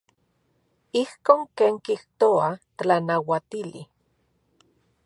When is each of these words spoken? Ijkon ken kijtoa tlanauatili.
Ijkon 1.01 1.41
ken 1.57 1.75
kijtoa 1.85 2.47
tlanauatili. 2.77 3.81